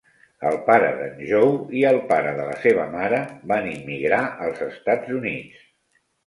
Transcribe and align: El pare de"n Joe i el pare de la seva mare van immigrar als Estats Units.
El 0.51 0.55
pare 0.69 0.85
de"n 1.01 1.19
Joe 1.31 1.51
i 1.81 1.83
el 1.89 1.99
pare 2.11 2.31
de 2.39 2.47
la 2.47 2.55
seva 2.63 2.87
mare 2.95 3.19
van 3.53 3.69
immigrar 3.75 4.23
als 4.47 4.65
Estats 4.71 5.15
Units. 5.21 5.63